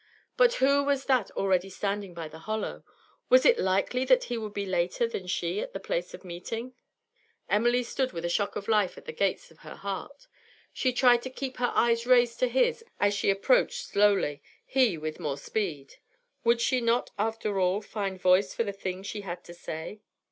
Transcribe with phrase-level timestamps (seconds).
[0.35, 2.83] But who was that already standing by the hollow?
[3.29, 6.73] Was it likely that he would be later than she at the place of meeting!
[7.47, 10.25] Emily stood with a shock of life at the gates of her heart.
[10.73, 15.19] She tried to keep her eyes raised to his as she approached slowly, he with
[15.19, 15.97] more speed.
[16.43, 20.01] Would she not after all find voice for the things she had to say?